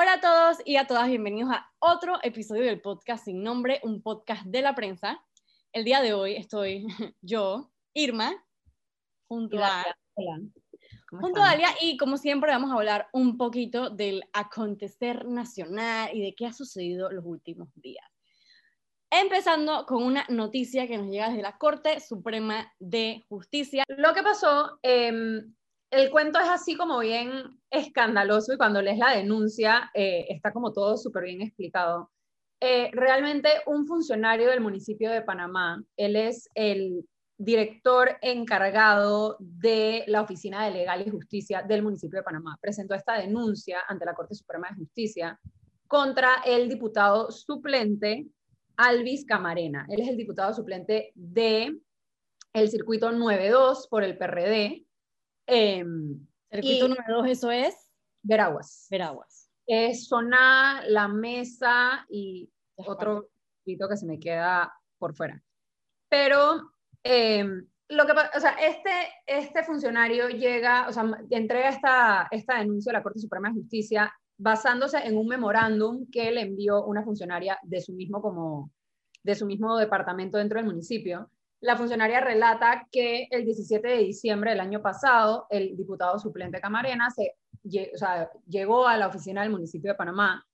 [0.00, 4.00] Hola a todos y a todas, bienvenidos a otro episodio del podcast sin nombre, un
[4.00, 5.20] podcast de la prensa.
[5.72, 6.86] El día de hoy estoy
[7.20, 8.32] yo, Irma,
[9.26, 9.84] junto a,
[11.10, 16.22] junto a Dalia y como siempre vamos a hablar un poquito del acontecer nacional y
[16.22, 18.06] de qué ha sucedido los últimos días.
[19.10, 23.82] Empezando con una noticia que nos llega desde la Corte Suprema de Justicia.
[23.88, 25.56] Lo que pasó, em,
[25.90, 30.72] el cuento es así como bien escandaloso y cuando lees la denuncia eh, está como
[30.72, 32.10] todo súper bien explicado.
[32.60, 37.06] Eh, realmente un funcionario del municipio de Panamá, él es el
[37.38, 43.14] director encargado de la Oficina de Legal y Justicia del municipio de Panamá, presentó esta
[43.14, 45.38] denuncia ante la Corte Suprema de Justicia
[45.86, 48.26] contra el diputado suplente
[48.76, 49.86] Alvis Camarena.
[49.88, 51.78] Él es el diputado suplente de
[52.52, 54.84] el circuito 92 por el PRD.
[55.48, 55.84] Eh,
[56.50, 57.88] circuito 92, eso es
[58.22, 58.86] Veraguas.
[58.90, 59.50] Veraguas.
[59.66, 63.30] Es Soná, La Mesa y otro
[63.64, 65.42] circuito que se me queda por fuera.
[66.08, 68.90] Pero em, lo que o sea, este,
[69.26, 74.12] este funcionario llega, o sea, entrega esta, esta denuncia a la Corte Suprema de Justicia
[74.36, 78.70] basándose en un memorándum que le envió una funcionaria de su mismo, como,
[79.22, 81.30] de su mismo departamento dentro del municipio.
[81.60, 87.10] La funcionaria relata que el 17 de diciembre del año pasado, el diputado suplente Camarena
[87.10, 87.36] se,
[87.92, 90.44] o sea, llegó a la oficina del municipio de Panamá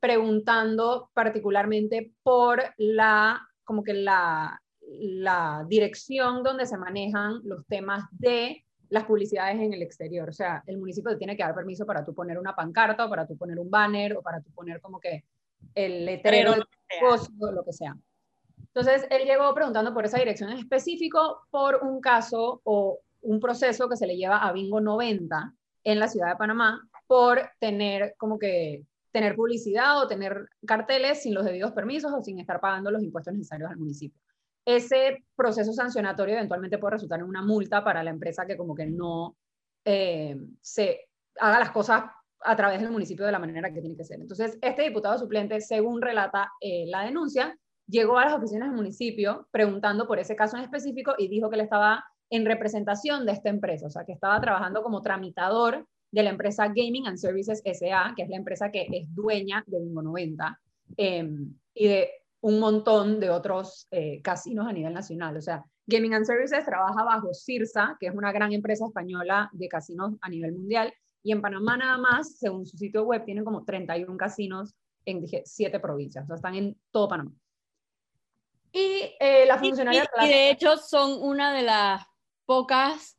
[0.00, 8.64] preguntando particularmente por la, como que la, la dirección donde se manejan los temas de
[8.88, 10.28] las publicidades en el exterior.
[10.28, 13.08] O sea, el municipio te tiene que dar permiso para tú poner una pancarta o
[13.08, 15.24] para tú poner un banner o para tú poner como que
[15.74, 16.64] el letrero del
[17.40, 17.96] o lo que sea.
[18.74, 23.88] Entonces, él llegó preguntando por esa dirección en específico por un caso o un proceso
[23.88, 28.38] que se le lleva a Bingo 90 en la ciudad de Panamá por tener como
[28.38, 33.02] que tener publicidad o tener carteles sin los debidos permisos o sin estar pagando los
[33.02, 34.18] impuestos necesarios al municipio
[34.64, 38.86] ese proceso sancionatorio eventualmente puede resultar en una multa para la empresa que como que
[38.86, 39.36] no
[39.84, 41.08] eh, se
[41.40, 42.04] haga las cosas
[42.44, 44.20] a través del municipio de la manera que tiene que ser.
[44.20, 47.56] Entonces, este diputado suplente, según relata eh, la denuncia,
[47.86, 51.56] llegó a las oficinas del municipio preguntando por ese caso en específico y dijo que
[51.56, 56.22] él estaba en representación de esta empresa, o sea, que estaba trabajando como tramitador de
[56.22, 60.02] la empresa Gaming and Services SA, que es la empresa que es dueña de Bingo
[60.02, 60.60] 90
[60.96, 62.10] em, y de
[62.40, 65.36] un montón de otros eh, casinos a nivel nacional.
[65.36, 69.68] O sea, Gaming and Services trabaja bajo CIRSA, que es una gran empresa española de
[69.68, 70.92] casinos a nivel mundial,
[71.22, 75.42] y en Panamá nada más, según su sitio web, tienen como 31 casinos en dije,
[75.44, 77.32] siete provincias, o sea, están en todo Panamá.
[78.72, 80.08] Y eh, la funcionaria...
[80.22, 82.04] Y, de hecho son una de las
[82.46, 83.18] pocas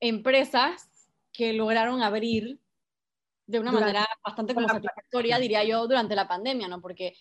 [0.00, 0.90] empresas
[1.32, 2.58] que lograron abrir
[3.46, 6.80] de una manera bastante como satisfactoria, diría yo, durante la pandemia, ¿no?
[6.80, 7.14] Porque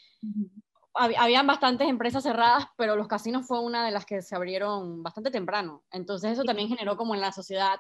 [0.94, 5.32] habían bastantes empresas cerradas, pero los casinos fue una de las que se abrieron bastante
[5.32, 5.84] temprano.
[5.92, 7.78] Entonces eso también generó como en la sociedad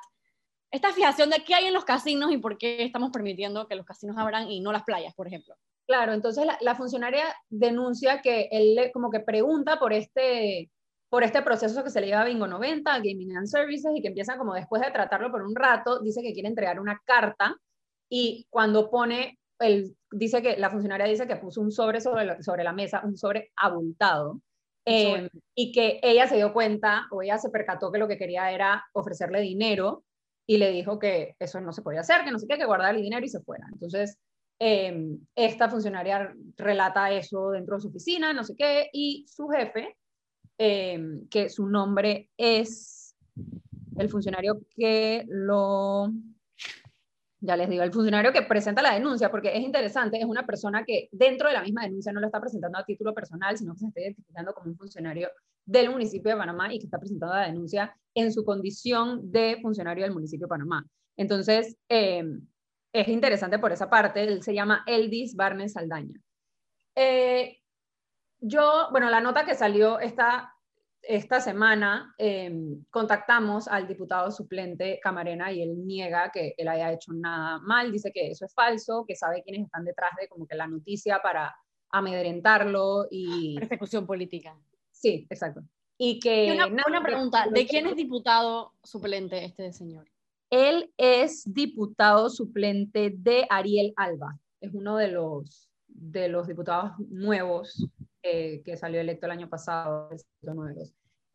[0.71, 3.85] esta fijación de qué hay en los casinos y por qué estamos permitiendo que los
[3.85, 5.55] casinos abran y no las playas, por ejemplo.
[5.89, 10.69] Claro, entonces la, funcionaria denuncia que él como que pregunta por este,
[11.09, 14.09] por este proceso que se le lleva a Bingo 90, Gaming and Services, y que
[14.09, 17.55] empieza como después de tratarlo por un rato, dice que quiere entregar una carta
[18.07, 22.43] y cuando pone él dice que la funcionaria dice que puso un sobre sobre la,
[22.43, 24.41] sobre la mesa, un sobre abultado,
[24.85, 28.51] em, y que ella se dio cuenta o ella se percató que lo que quería
[28.51, 30.03] era ofrecerle dinero
[30.45, 32.93] y le dijo que eso no se podía hacer, que no se qué, que guardar
[32.93, 33.65] el dinero y se fuera.
[33.73, 34.19] Entonces,
[34.59, 39.95] em, esta funcionaria relata eso dentro de su oficina, no sé qué, y su jefe,
[40.57, 43.15] em, que su nombre es
[43.97, 46.11] el funcionario que lo
[47.41, 50.83] ya les digo, el funcionario que presenta la denuncia, porque es interesante, es una persona
[50.83, 53.79] que dentro de la misma denuncia no lo está presentando a título personal, sino que
[53.79, 55.29] se está identificando como un funcionario
[55.65, 60.03] del municipio de Panamá y que está presentando la denuncia en su condición de funcionario
[60.03, 60.85] del municipio de Panamá.
[61.15, 62.23] Entonces, eh,
[62.93, 66.19] es interesante por esa parte, él se llama Eldis Barnes Saldaña.
[66.95, 67.59] Eh,
[68.39, 70.53] yo, bueno, la nota que salió está
[71.01, 77.13] esta semana em, contactamos al diputado suplente Camarena y él niega que él haya hecho
[77.13, 80.55] nada mal, dice que eso es falso, que sabe quiénes están detrás de como que
[80.55, 81.55] la noticia para
[81.91, 83.57] amedrentarlo y...
[83.59, 84.55] Persecución política.
[84.91, 85.61] Sí, exacto.
[85.97, 86.57] Y que...
[86.87, 90.07] una, pregunta, ¿de quién es diputado suplente este señor?
[90.49, 97.87] Él es diputado suplente de Ariel Alba, es uno de los, de los diputados nuevos
[98.23, 100.09] eh, que salió electo el año pasado.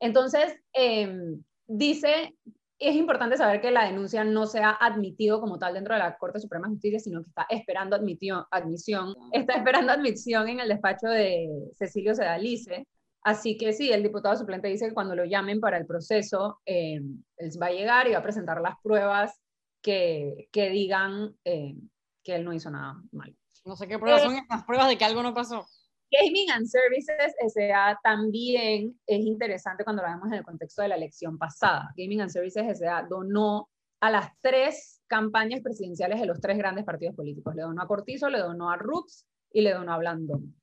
[0.01, 2.35] Entonces, em, dice
[2.79, 6.17] es importante saber que la denuncia no se ha admitido como tal dentro de la
[6.19, 11.07] Corte Suprema de Justicia, sino que está esperando admisión, está esperando admisión en el despacho
[11.09, 12.87] de Cecilio Sedalice.
[13.25, 17.01] Así que sí, el diputado suplente dice que cuando lo llamen para el proceso, eh,
[17.39, 19.41] él va a llegar y va a presentar las pruebas
[19.83, 21.75] que, que digan eh,
[22.23, 23.35] que él no hizo nada mal.
[23.65, 25.67] No sé qué pruebas son estas pruebas de que algo no pasó.
[26.11, 27.99] Gaming and Services S.A.
[28.03, 31.93] también es interesante cuando lo vemos en el contexto de la elección pasada.
[31.97, 33.07] Gaming and Services S.A.
[33.09, 37.55] donó a las tres campañas presidenciales de los tres grandes partidos políticos.
[37.55, 40.55] Le donó a Cortizo, le donó a Roots y le donó a Blandón.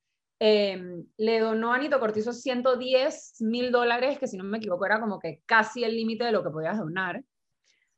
[0.43, 4.99] Em, le donó a Nito Cortizo 110 mil dólares, que si no me equivoco era
[4.99, 7.23] como que casi el límite de lo que podías donar.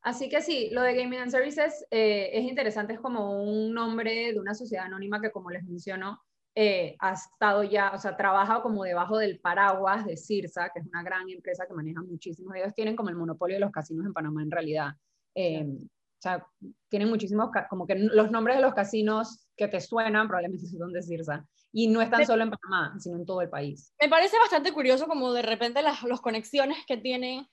[0.02, 4.34] Así que sí, lo de Gaming and Services eh, es interesante, es como un nombre
[4.34, 6.22] de una sociedad anónima que, como les menciono,
[6.54, 10.86] eh, ha estado ya, o sea, trabaja como debajo del paraguas de CIRSA, que es
[10.88, 12.54] una gran empresa que maneja muchísimos.
[12.58, 14.90] Ellos tienen como el monopolio de los casinos en Panamá en realidad.
[15.34, 16.46] Eh, o sea,
[16.90, 21.02] tienen muchísimos, como que los nombres de los casinos que te suenan probablemente son de
[21.02, 21.48] CIRSA.
[21.76, 23.94] Y no están solo en Panamá, sino en todo el país.
[24.00, 27.50] Me parece bastante curioso como de repente las los conexiones que tiene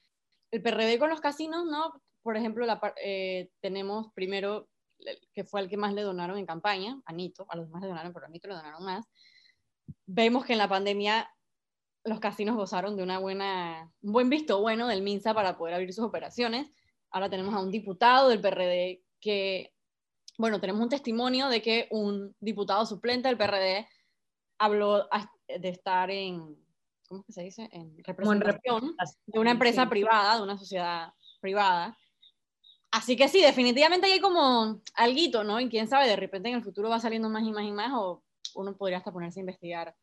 [0.50, 1.92] el PRD con los casinos, ¿no?
[2.22, 4.68] Por ejemplo, la, eh, tenemos primero
[5.32, 7.88] que fue el que más le donaron en campaña, a Nito, a los demás le
[7.88, 9.06] donaron, pero a Nito le donaron más.
[10.06, 11.30] Vemos que en la pandemia
[12.04, 15.92] los casinos gozaron de una buena, un buen visto bueno del MINSA para poder abrir
[15.92, 16.70] sus operaciones.
[17.10, 19.72] Ahora tenemos a un diputado del PRD que,
[20.38, 23.86] bueno, tenemos un testimonio de que un diputado suplente del PRD
[24.60, 25.08] habló
[25.48, 26.56] de estar en,
[27.08, 27.68] ¿cómo que se dice?
[27.72, 28.94] En representación
[29.26, 31.96] de una empresa privada, de una sociedad privada,
[32.92, 35.60] Así que sí, definitivamente hay como alguito, ¿no?
[35.60, 37.92] Y quién sabe, de repente en el futuro va saliendo más y más y más,
[37.94, 38.24] o
[38.56, 39.96] uno podría hasta ponerse a investigar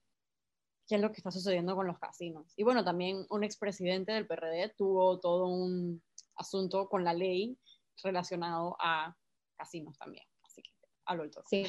[0.88, 2.54] qué es lo que está sucediendo con los casinos.
[2.56, 6.01] Y bueno, también un expresidente del PRD tuvo todo un
[6.36, 7.57] asunto con la ley
[8.04, 9.13] relacionado a
[9.57, 10.25] casinos también.
[10.44, 10.71] Así que
[11.06, 11.44] hablo el todo.
[11.50, 11.65] Sí,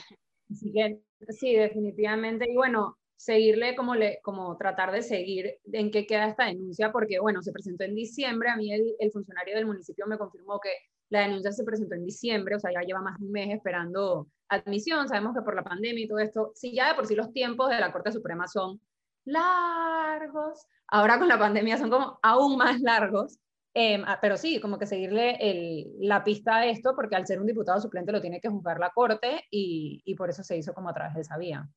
[0.51, 1.01] así que
[1.31, 2.51] sí, definitivamente.
[2.51, 7.19] Y bueno, seguirle como, le, como tratar de seguir en qué queda esta denuncia, porque
[7.19, 10.71] bueno, se presentó en diciembre, a mí el, el funcionario del municipio me confirmó que
[11.11, 14.29] la denuncia se presentó en diciembre, o sea, ya lleva más de un mes esperando
[14.49, 15.09] admisión.
[15.09, 17.71] Sabemos que por la pandemia y todo esto, si ya de por sí los tiempos
[17.71, 18.81] de la Corte Suprema son
[19.25, 23.39] largos, ahora con la pandemia son como aún más largos.
[23.75, 27.47] Ah, pero sí, como que seguirle el, la pista a esto, porque al ser un
[27.47, 30.89] diputado suplente lo tiene que juzgar la Corte y, y por eso se hizo como
[30.89, 31.69] a través de esa vía.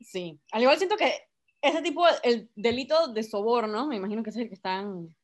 [0.00, 1.12] Sí, al igual siento que
[1.60, 5.14] ese tipo, el delito de soborno, me imagino que es el que están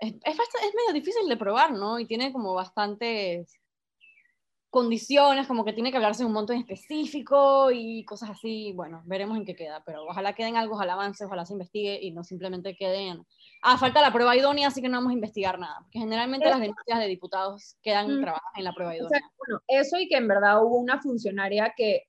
[0.00, 1.98] es, es, medio difícil de probar, ¿no?
[1.98, 3.60] Y tiene como bastantes
[4.70, 8.72] condiciones, como que tiene que hablarse un monto en específico y cosas así.
[8.74, 12.10] Bueno, veremos en qué queda, pero ojalá queden algo, ojalá avance, ojalá se investigue y
[12.12, 13.24] no simplemente queden.
[13.62, 16.60] Ah, falta la prueba idónea, así que no vamos a investigar nada, porque generalmente las
[16.60, 18.20] denuncias de diputados quedan mm.
[18.20, 19.20] trabajadas en la prueba idónea.
[19.38, 22.04] bueno, eso y que en verdad hubo una funcionaria que,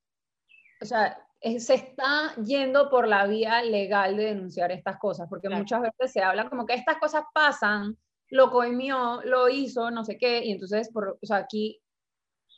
[0.81, 5.81] o sea, se está yendo por la vía legal de denunciar estas cosas, porque muchas
[5.81, 7.97] veces se habla como que estas cosas pasan,
[8.29, 11.79] lo coimió, lo hizo, no sé qué, y entonces, por, o sea, aquí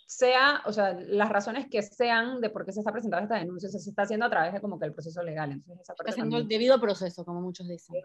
[0.09, 3.69] sea, o sea, las razones que sean de por qué se está presentando esta denuncia,
[3.69, 5.51] se está haciendo a través de como que el proceso legal.
[5.51, 8.01] Entonces, esa está haciendo el debido proceso, como muchos dicen.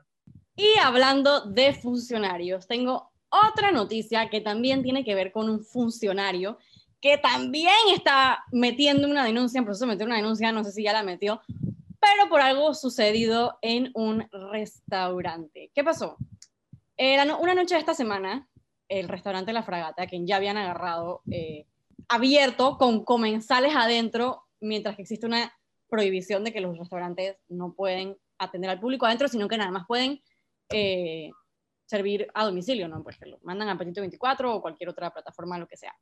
[0.55, 6.59] Y hablando de funcionarios, tengo otra noticia que también tiene que ver con un funcionario
[7.01, 10.85] que también está metiendo una denuncia, en proceso de meter una denuncia, no sé si
[10.85, 11.41] ya la metió,
[11.99, 15.71] pero por algo sucedido en un restaurante.
[15.75, 16.19] ¿Qué pasó?
[16.99, 18.47] Eh, una noche de esta semana,
[18.89, 21.67] el restaurante La Fragata, quien ya habían agarrado, eh,
[22.09, 25.53] abierto con comensales adentro, mientras que existe una
[25.89, 29.87] prohibición de que los restaurantes no pueden atender al público adentro, sino que nada más
[29.87, 30.23] pueden
[30.71, 31.31] eh,
[31.87, 33.03] servir a domicilio, ¿no?
[33.03, 35.95] Pues lo mandan a Apetito 24 o cualquier otra plataforma, lo que sea.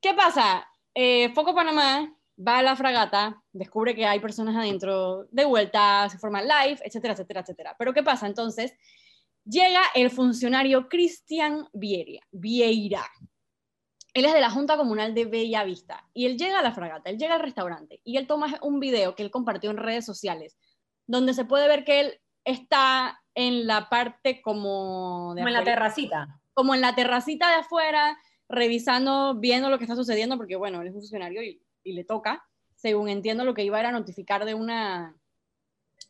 [0.00, 0.66] ¿Qué pasa?
[0.94, 2.14] Eh, Foco Panamá
[2.46, 7.14] va a la fragata, descubre que hay personas adentro de vuelta, se forma live, etcétera,
[7.14, 7.76] etcétera, etcétera.
[7.78, 8.26] Pero ¿qué pasa?
[8.26, 8.74] Entonces,
[9.44, 13.10] llega el funcionario Cristian Vieira.
[14.18, 17.08] Él es de la Junta Comunal de Bella Vista y él llega a la fragata,
[17.08, 20.56] él llega al restaurante y él toma un video que él compartió en redes sociales
[21.06, 25.34] donde se puede ver que él está en la parte como...
[25.36, 26.40] como en la terracita.
[26.52, 30.88] Como en la terracita de afuera, revisando, viendo lo que está sucediendo, porque bueno, él
[30.88, 32.44] es funcionario y, y le toca,
[32.74, 35.14] según entiendo, lo que iba era notificar de una,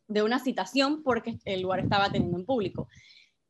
[0.06, 2.88] de una citación porque el lugar estaba teniendo en público.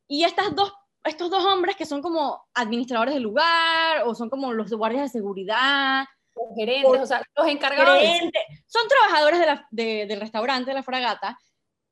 [0.07, 4.53] Y estas dos, estos dos hombres que son como administradores del lugar o son como
[4.53, 7.99] los guardias de seguridad, los gerentes, o, sea, los encargados.
[8.67, 11.37] son trabajadores de la, de, del restaurante, de la fragata,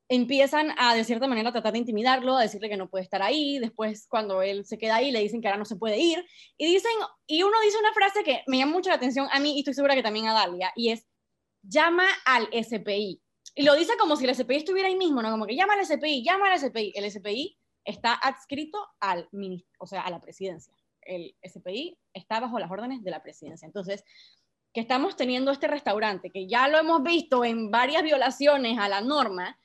[0.09, 3.59] empiezan a, de cierta manera, tratar de intimidarlo, a decirle que no puede estar ahí.
[3.59, 6.25] Después, cuando él se queda ahí, le dicen que ahora no se puede ir.
[6.57, 6.91] Y, dicen,
[7.25, 9.73] y uno dice una frase que me llama mucho la atención a mí y estoy
[9.73, 11.05] segura que también a Dalia, y es,
[11.61, 13.21] llama al SPI.
[13.55, 15.31] Y lo dice como si el SPI estuviera ahí mismo, ¿no?
[15.31, 16.93] Como que llama al SPI, llama al SPI.
[16.95, 17.56] El SPI
[17.87, 19.29] está adscrito al
[19.79, 20.73] o sea, a la presidencia.
[21.01, 23.65] El SPI está bajo las órdenes de la presidencia.
[23.65, 24.03] Entonces,
[24.73, 29.01] que estamos teniendo este restaurante, que ya lo hemos visto en varias violaciones a la
[29.01, 29.57] norma,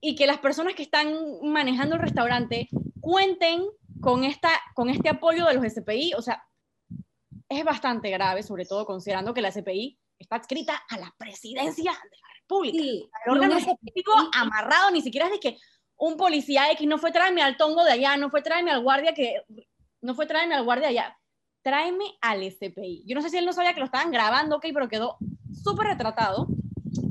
[0.00, 2.68] y que las personas que están manejando el restaurante
[3.00, 3.64] cuenten
[4.00, 6.42] con, esta, con este apoyo de los SPI, o sea,
[7.48, 12.16] es bastante grave, sobre todo considerando que la SPI está adscrita a la presidencia de
[12.16, 12.78] la República.
[12.78, 15.58] Sí, el órgano ejecutivo amarrado, ni siquiera es de que
[16.00, 19.14] un policía X no fue tráeme al tongo de allá, no fue tráeme al guardia
[19.14, 19.42] que,
[20.00, 21.18] no fue tráeme al guardia allá,
[21.62, 23.04] tráeme al SPI.
[23.06, 25.18] Yo no sé si él no sabía que lo estaban grabando, ok, pero quedó
[25.62, 26.48] súper retratado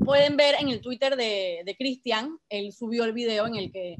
[0.04, 3.96] pueden ver en el Twitter de, de Cristian, él subió el video en el que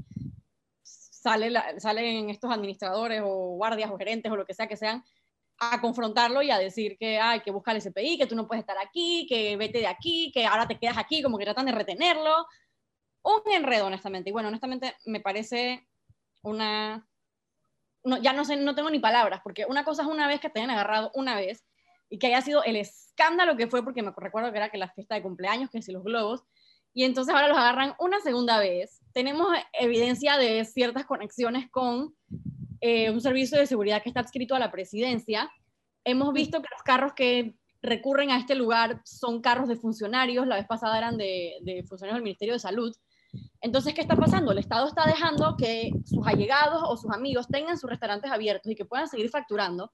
[0.83, 5.05] sale salen estos administradores o guardias o gerentes o lo que sea que sean
[5.59, 8.63] a confrontarlo y a decir que hay que buscar el SPI, que tú no puedes
[8.63, 11.73] estar aquí, que vete de aquí, que ahora te quedas aquí, como que tratan de
[11.73, 12.47] retenerlo.
[13.23, 14.31] Un enredo, honestamente.
[14.31, 15.87] Y bueno, honestamente me parece
[16.43, 17.07] una...
[18.03, 20.49] No, ya no sé, no tengo ni palabras, porque una cosa es una vez que
[20.49, 21.67] te hayan agarrado una vez
[22.09, 24.91] y que haya sido el escándalo que fue, porque me recuerdo que era que la
[24.91, 26.43] fiesta de cumpleaños, que si los globos,
[26.93, 29.01] y entonces ahora los agarran una segunda vez.
[29.13, 32.15] Tenemos evidencia de ciertas conexiones con
[32.81, 35.51] eh, un servicio de seguridad que está adscrito a la presidencia.
[36.05, 40.57] Hemos visto que los carros que recurren a este lugar son carros de funcionarios, la
[40.57, 42.95] vez pasada eran de, de funcionarios del Ministerio de Salud.
[43.63, 44.53] Entonces, ¿qué está pasando?
[44.53, 48.75] El Estado está dejando que sus allegados o sus amigos tengan sus restaurantes abiertos y
[48.75, 49.93] que puedan seguir facturando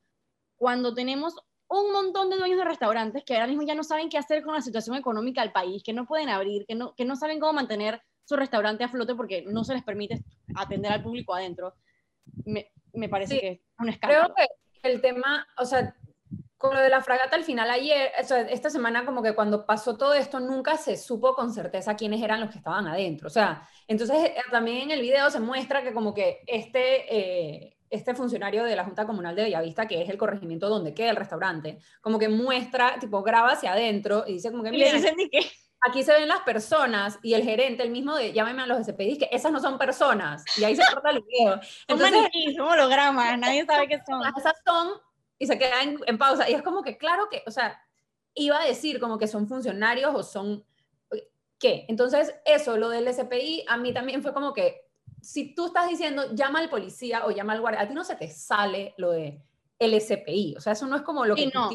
[0.57, 1.35] cuando tenemos
[1.69, 4.55] un montón de dueños de restaurantes que ahora mismo ya no saben qué hacer con
[4.55, 7.55] la situación económica del país, que no pueden abrir, que no, que no saben cómo
[7.55, 10.23] mantener su restaurante a flote porque no se les permite
[10.55, 11.75] atender al público adentro.
[12.45, 14.33] Me, me parece que es un escándalo.
[14.35, 14.49] Creo
[14.83, 15.95] que el tema, o sea,
[16.67, 19.65] con lo de la fragata al final ayer, o sea, esta semana como que cuando
[19.65, 23.29] pasó todo esto nunca se supo con certeza quiénes eran los que estaban adentro.
[23.29, 27.17] O sea, entonces eh, también en el video se muestra que como que este...
[27.17, 31.11] Eh, este funcionario de la Junta Comunal de Bellavista, que es el corregimiento donde queda
[31.11, 35.05] el restaurante, como que muestra, tipo, graba hacia adentro y dice como que, miren,
[35.87, 39.19] aquí se ven las personas y el gerente, el mismo de llámeme a los SPI,
[39.19, 41.61] que esas no son personas, y ahí se corta el video.
[41.89, 44.21] Entonces, maniquí, son hologramas, nadie sabe qué son.
[44.37, 44.89] Esas son,
[45.39, 47.81] y se quedan en, pausa, y es como que, claro que, o sea,
[48.35, 50.65] iba a decir como que son funcionarios o son,
[51.59, 51.85] ¿qué?
[51.89, 54.83] Entonces, eso, lo del SPI, a mí también fue como que,
[55.21, 58.17] si tú estás diciendo llama al policía o llama al guardia, a ti no se
[58.17, 59.43] te sale lo de
[59.79, 61.47] el SPI, o sea, eso no es como lo que...
[61.49, 61.71] no.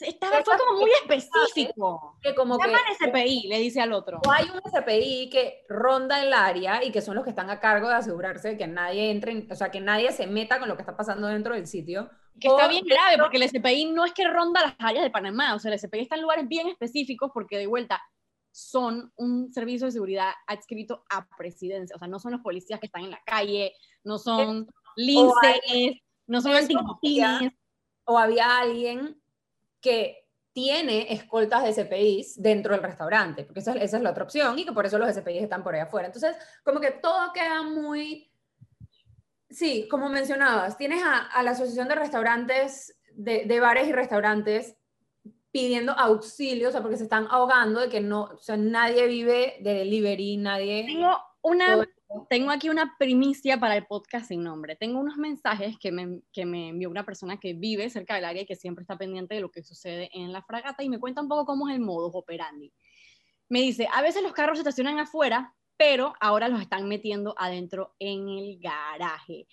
[0.00, 2.16] Estaba, fue como muy específico.
[2.22, 4.20] Que como Llama al SPI, le dice al otro.
[4.26, 7.58] O hay un SPI que ronda el área y que son los que están a
[7.58, 10.76] cargo de asegurarse de que nadie entre, o sea, que nadie se meta con lo
[10.76, 12.10] que está pasando dentro del sitio.
[12.38, 15.54] Que está bien grave, porque el SPI no es que ronda las áreas de Panamá,
[15.54, 18.00] o sea, el SPI está en lugares bien específicos porque de vuelta
[18.52, 22.86] son un servicio de seguridad adscrito a presidencia, o sea, no son los policías que
[22.86, 23.72] están en la calle,
[24.04, 27.52] no son linces, no son antibotines.
[28.04, 29.20] O había alguien
[29.80, 34.64] que tiene escoltas de SPIs dentro del restaurante, porque esa, es la otra opción y
[34.64, 36.06] que por eso los SPIs están por ahí afuera.
[36.06, 38.30] Entonces, como que todo queda muy...
[39.50, 44.76] Sí, como mencionabas, tienes a, la Asociación de Restaurantes, de, de bares y restaurantes
[45.50, 49.56] pidiendo auxilio, o sea, porque se están ahogando de que no, o sea, nadie vive
[49.60, 50.84] de delivery, nadie...
[50.86, 51.88] Tengo, una,
[52.28, 54.76] tengo aquí una primicia para el podcast sin nombre.
[54.76, 58.42] Tengo unos mensajes que me, que me envió una persona que vive cerca del área
[58.42, 61.20] y que siempre está pendiente de lo que sucede en la fragata y me cuenta
[61.20, 62.72] un poco cómo es el modus operandi.
[63.48, 67.94] Me dice, a veces los carros se estacionan afuera, pero ahora los están metiendo adentro
[67.98, 69.46] en el garaje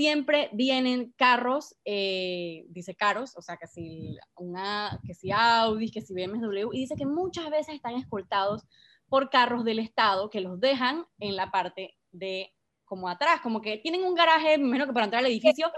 [0.00, 6.00] siempre vienen carros, eh, dice caros, o sea, que si, una, que si Audi, que
[6.00, 8.64] si BMW, y dice que muchas veces están escoltados
[9.08, 12.52] por carros del Estado que los dejan en la parte de
[12.84, 15.70] como atrás, como que tienen un garaje, menos que para entrar al edificio,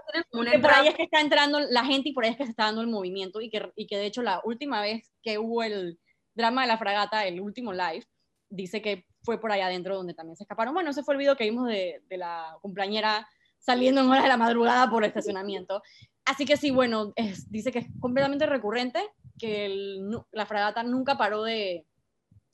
[0.50, 2.50] que por ahí es que está entrando la gente y por ahí es que se
[2.50, 5.62] está dando el movimiento y que, y que de hecho la última vez que hubo
[5.62, 5.98] el
[6.34, 8.06] drama de la fragata, el último live,
[8.48, 10.72] dice que fue por allá adentro donde también se escaparon.
[10.72, 14.28] Bueno, ese fue el video que vimos de, de la cumpleañera saliendo en horas de
[14.28, 15.82] la madrugada por estacionamiento.
[16.24, 17.12] Así que sí, bueno,
[17.48, 19.00] dice que es completamente recurrente,
[19.38, 19.98] que
[20.30, 21.86] la fragata nunca paró de,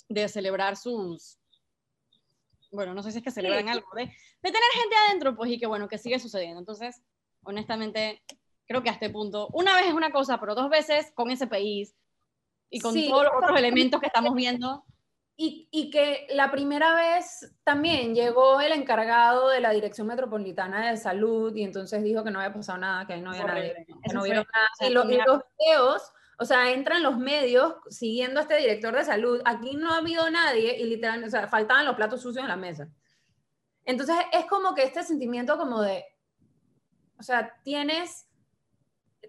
[0.09, 1.39] de, celebrar sus,
[2.71, 5.59] bueno, no sé si es que celebran algo, de, de, tener gente adentro, pues, y
[5.59, 6.59] que bueno, que sigue sucediendo.
[6.59, 7.03] Entonces,
[7.43, 8.23] honestamente,
[8.67, 11.47] creo que a este punto, una vez es una cosa, pero dos veces con ese
[11.47, 11.95] país
[12.71, 14.85] y con todos los otros elementos que estamos viendo.
[15.41, 20.97] y, y, que la primera vez también llegó el encargado de la Dirección Metropolitana de
[20.97, 24.15] Salud y entonces dijo que no había pasado nada, que ahí no había nadie, que
[24.15, 24.69] no vieron nada.
[24.81, 29.43] Y, los videos, o sea, entran los medios siguiendo a este director de salud.
[29.45, 32.57] Aquí no ha habido nadie y literalmente, o sea, faltaban los platos sucios en la
[32.57, 32.89] mesa.
[33.85, 36.05] Entonces es como que este sentimiento como de,
[37.19, 38.29] o sea, tienes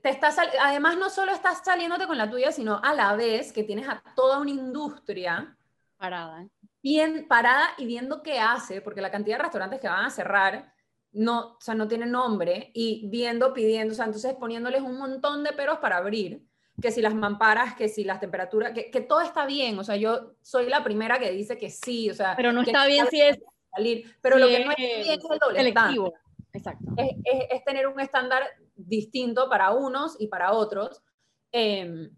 [0.01, 3.63] te estás, además no solo estás saliéndote con la tuya, sino a la vez que
[3.63, 5.57] tienes a toda una industria
[5.97, 6.47] parada,
[6.81, 10.73] bien parada y viendo qué hace, porque la cantidad de restaurantes que van a cerrar
[11.11, 15.43] no, o sea, no tiene nombre y viendo, pidiendo, o sea, entonces poniéndoles un montón
[15.43, 16.47] de peros para abrir,
[16.81, 19.95] que si las mamparas, que si las temperaturas, que, que todo está bien, o sea,
[19.95, 23.21] yo soy la primera que dice que sí, o sea, pero no está bien si
[23.21, 23.39] es
[23.75, 26.13] salir, pero lo que no es bien es el doble selectivo.
[26.51, 26.91] Exacto.
[26.97, 28.43] Es, es, es, tener un estándar
[28.75, 31.03] distinto para unos y para otros.
[31.51, 32.09] Eh,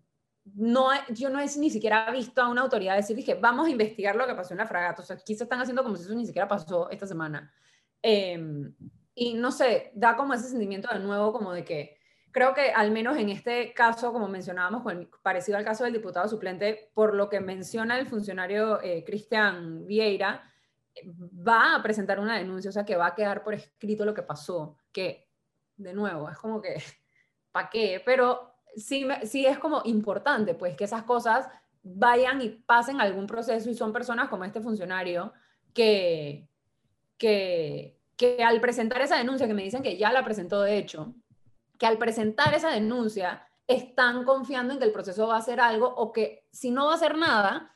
[0.56, 4.16] no, yo no he ni siquiera visto a una autoridad decir, dije, vamos a investigar
[4.16, 5.02] lo que pasó en la fragata.
[5.02, 7.54] O sea, aquí se están haciendo como si eso ni siquiera pasó esta semana.
[8.02, 8.40] Eh,
[9.14, 11.98] y no sé, da como ese sentimiento de nuevo, como de que
[12.32, 14.84] creo que al menos en este caso, como mencionábamos,
[15.22, 20.44] parecido al caso del diputado suplente, por lo que menciona el funcionario eh, Cristian Vieira,
[21.16, 24.24] va a presentar una denuncia, o sea, que va a quedar por escrito lo que
[24.24, 25.30] pasó, que
[25.78, 26.76] de nuevo, es como que,
[27.52, 28.02] ¿para qué?
[28.06, 31.48] Pero sí, sí es como importante, pues, que esas cosas
[31.84, 35.34] vayan y pasen algún proceso y son personas como este funcionario
[35.74, 36.48] que,
[37.18, 41.16] que, que al presentar esa denuncia, que me dicen que ya la presentó de hecho,
[41.82, 45.88] que al presentar esa denuncia están confiando en que el proceso va a hacer algo
[45.88, 47.74] o que si no va a hacer nada,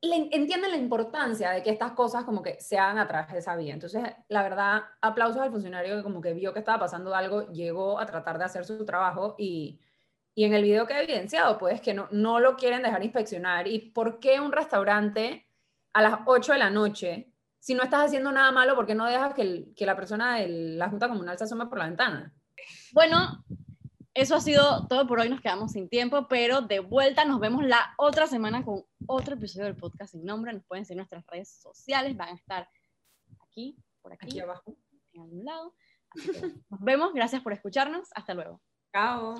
[0.00, 3.56] entienden la importancia de que estas cosas como que se hagan a través de esa
[3.56, 3.74] vía.
[3.74, 7.98] Entonces, la verdad, aplausos al funcionario que como que vio que estaba pasando algo, llegó
[7.98, 9.80] a tratar de hacer su trabajo y,
[10.36, 13.66] y en el video que he evidenciado, pues que no, no lo quieren dejar inspeccionar.
[13.66, 15.48] ¿Y por qué un restaurante
[15.94, 19.06] a las 8 de la noche, si no estás haciendo nada malo, por qué no
[19.06, 22.32] dejas que, que la persona de la Junta Comunal se asome por la ventana?
[22.92, 23.44] Bueno,
[24.14, 27.64] eso ha sido todo por hoy, nos quedamos sin tiempo, pero de vuelta nos vemos
[27.64, 30.52] la otra semana con otro episodio del podcast sin nombre.
[30.52, 32.68] Nos pueden seguir nuestras redes sociales, van a estar
[33.40, 34.76] aquí, por aquí, aquí abajo,
[35.12, 35.74] en algún lado.
[36.68, 38.60] nos vemos, gracias por escucharnos, hasta luego.
[38.92, 39.36] Chao.